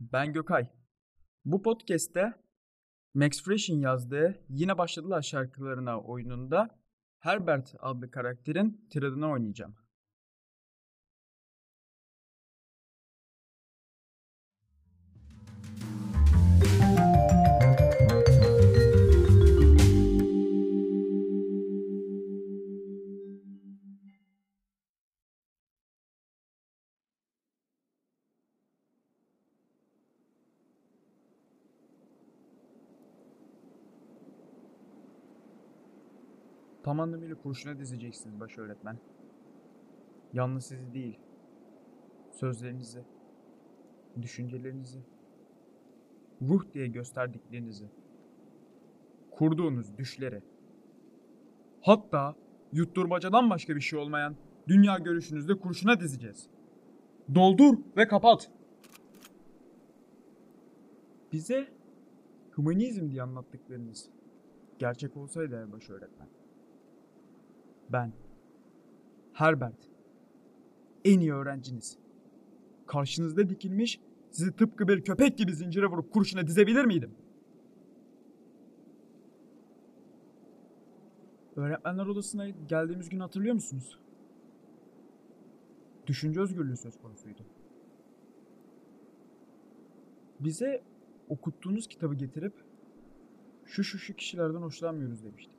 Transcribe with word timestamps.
Ben 0.00 0.32
Gökay. 0.32 0.68
Bu 1.44 1.62
podcast'te 1.62 2.34
Max 3.14 3.42
Fresh'in 3.42 3.80
yazdığı 3.80 4.44
Yine 4.48 4.78
Başladılar 4.78 5.22
şarkılarına 5.22 6.00
oyununda 6.00 6.80
Herbert 7.18 7.74
adlı 7.78 8.10
karakterin 8.10 8.88
tiradını 8.90 9.30
oynayacağım. 9.30 9.76
Tam 36.88 37.00
anlamıyla 37.00 37.34
kurşuna 37.34 37.78
dizeceksiniz 37.78 38.40
baş 38.40 38.58
öğretmen. 38.58 38.98
Yalnız 40.32 40.64
sizi 40.64 40.94
değil, 40.94 41.18
sözlerinizi, 42.30 43.04
düşüncelerinizi, 44.22 44.98
ruh 46.42 46.62
diye 46.74 46.86
gösterdiklerinizi, 46.86 47.86
kurduğunuz 49.30 49.98
düşleri, 49.98 50.42
hatta 51.80 52.34
yutturmacadan 52.72 53.50
başka 53.50 53.76
bir 53.76 53.80
şey 53.80 53.98
olmayan 53.98 54.36
dünya 54.68 54.98
görüşünüzde 54.98 55.58
kurşuna 55.58 56.00
dizeceğiz. 56.00 56.50
Doldur 57.34 57.78
ve 57.96 58.08
kapat. 58.08 58.50
Bize 61.32 61.68
hümanizm 62.58 63.10
diye 63.10 63.22
anlattıklarınız 63.22 64.10
gerçek 64.78 65.16
olsaydı 65.16 65.72
baş 65.72 65.90
öğretmen. 65.90 66.28
Ben, 67.92 68.12
Herbert, 69.32 69.88
en 71.04 71.20
iyi 71.20 71.32
öğrenciniz. 71.34 71.98
Karşınızda 72.86 73.48
dikilmiş, 73.48 74.00
sizi 74.30 74.56
tıpkı 74.56 74.88
bir 74.88 75.04
köpek 75.04 75.38
gibi 75.38 75.54
zincire 75.54 75.86
vurup 75.86 76.12
kurşuna 76.12 76.46
dizebilir 76.46 76.84
miydim? 76.84 77.14
Öğretmenler 81.56 82.06
odasına 82.06 82.48
geldiğimiz 82.48 83.08
günü 83.08 83.20
hatırlıyor 83.20 83.54
musunuz? 83.54 83.98
Düşünce 86.06 86.40
özgürlüğü 86.40 86.76
söz 86.76 86.98
konusuydu. 86.98 87.42
Bize 90.40 90.82
okuttuğunuz 91.28 91.88
kitabı 91.88 92.14
getirip 92.14 92.52
şu 93.66 93.84
şu 93.84 93.98
şu 93.98 94.14
kişilerden 94.14 94.62
hoşlanmıyoruz 94.62 95.24
demiştik. 95.24 95.57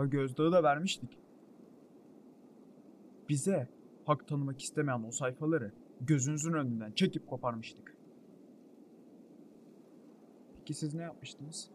Ha 0.00 0.06
gözdağı 0.06 0.52
da 0.52 0.62
vermiştik. 0.62 1.18
Bize 3.28 3.68
hak 4.04 4.28
tanımak 4.28 4.62
istemeyen 4.62 5.04
o 5.08 5.10
sayfaları 5.10 5.72
gözünüzün 6.00 6.52
önünden 6.52 6.92
çekip 6.92 7.26
koparmıştık. 7.26 7.96
Peki 10.58 10.74
siz 10.74 10.94
ne 10.94 11.02
yapmıştınız? 11.02 11.70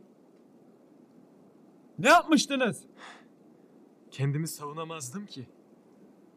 Ne 1.99 2.09
yapmıştınız? 2.09 2.83
Kendimi 4.11 4.47
savunamazdım 4.47 5.25
ki. 5.25 5.47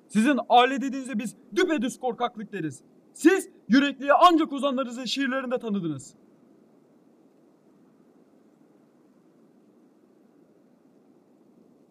Sizin 0.08 0.38
aile 0.48 0.80
dediğinizde 0.80 1.18
biz 1.18 1.36
düpedüz 1.56 2.00
korkaklık 2.00 2.52
deriz. 2.52 2.82
Siz 3.14 3.48
yürekliye 3.68 4.12
ancak 4.12 4.52
ozanlarınızın 4.52 5.04
şiirlerinde 5.04 5.58
tanıdınız. 5.58 6.14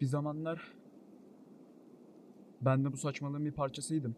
Bir 0.00 0.06
zamanlar 0.06 0.72
ben 2.60 2.84
de 2.84 2.92
bu 2.92 2.96
saçmalığın 2.96 3.44
bir 3.44 3.52
parçasıydım. 3.52 4.16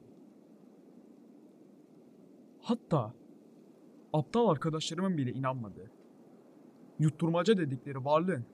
Hatta 2.63 3.15
aptal 4.13 4.49
arkadaşlarımın 4.49 5.17
bile 5.17 5.33
inanmadığı, 5.33 5.91
yutturmaca 6.99 7.59
dedikleri 7.59 8.05
varlığın 8.05 8.45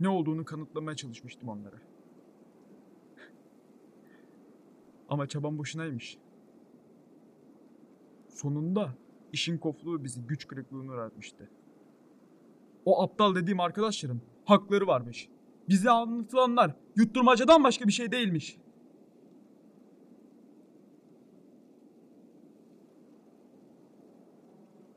ne 0.00 0.08
olduğunu 0.08 0.44
kanıtlamaya 0.44 0.96
çalışmıştım 0.96 1.48
onlara. 1.48 1.76
Ama 5.08 5.26
çabam 5.26 5.58
boşunaymış. 5.58 6.18
Sonunda 8.28 8.94
işin 9.32 9.58
kofluğu 9.58 10.04
bizi 10.04 10.26
güç 10.26 10.48
kırıklığına 10.48 10.92
uğratmıştı. 10.92 11.50
O 12.84 13.02
aptal 13.02 13.34
dediğim 13.34 13.60
arkadaşlarım 13.60 14.22
hakları 14.44 14.86
varmış. 14.86 15.28
Bize 15.68 15.90
anlatılanlar 15.90 16.76
yutturmacadan 16.96 17.64
başka 17.64 17.86
bir 17.86 17.92
şey 17.92 18.12
değilmiş. 18.12 18.58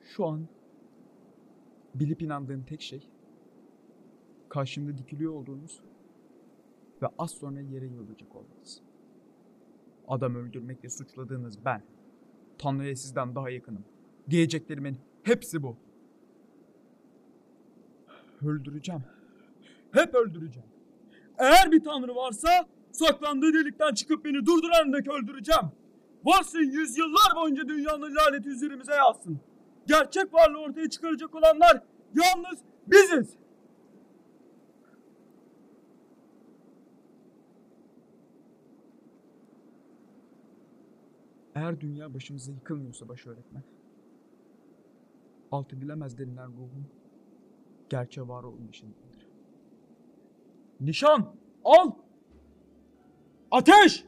Şu 0.01 0.25
an 0.25 0.47
bilip 1.95 2.21
inandığım 2.21 2.63
tek 2.63 2.81
şey 2.81 3.09
karşımda 4.49 4.97
dikiliyor 4.97 5.33
olduğunuz 5.33 5.83
ve 7.01 7.07
az 7.17 7.31
sonra 7.31 7.61
yere 7.61 7.85
yığılacak 7.85 8.35
olmanız. 8.35 8.81
Adam 10.07 10.35
öldürmekle 10.35 10.89
suçladığınız 10.89 11.65
ben. 11.65 11.83
Tanrı'ya 12.57 12.95
sizden 12.95 13.35
daha 13.35 13.49
yakınım. 13.49 13.85
Diyeceklerimin 14.29 14.97
hepsi 15.23 15.63
bu. 15.63 15.77
Öldüreceğim. 18.41 19.16
Hep 19.97 20.15
öldüreceğim. 20.15 20.69
Eğer 21.37 21.71
bir 21.71 21.83
tanrı 21.83 22.15
varsa 22.15 22.49
saklandığı 22.91 23.53
delikten 23.53 23.93
çıkıp 23.93 24.25
beni 24.25 24.45
durduran 24.45 24.93
dek 24.93 25.07
öldüreceğim. 25.07 25.71
Varsın 26.23 26.59
yüzyıllar 26.59 27.35
boyunca 27.35 27.67
dünyanın 27.67 28.15
laneti 28.15 28.49
üzerimize 28.49 28.93
yazsın. 28.93 29.39
Gerçek 29.87 30.33
varlığı 30.33 30.59
ortaya 30.59 30.89
çıkaracak 30.89 31.35
olanlar 31.35 31.83
yalnız 32.15 32.59
biziz. 32.87 33.37
Eğer 41.55 41.81
dünya 41.81 42.13
başımıza 42.13 42.51
yıkılmıyorsa 42.51 43.09
baş 43.09 43.27
öğretmen, 43.27 43.63
alt 45.51 45.73
edilemez 45.73 46.17
denilen 46.17 46.51
ruhum 46.51 46.87
gerçeğe 47.89 48.27
var 48.27 48.43
olmayışındandır. 48.43 49.06
Nişan! 50.81 51.35
Al! 51.65 51.91
Ateş! 53.51 54.03